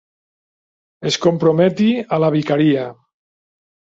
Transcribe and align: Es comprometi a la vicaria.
Es 1.09 1.19
comprometi 1.25 1.89
a 2.17 2.19
la 2.25 2.31
vicaria. 2.37 2.87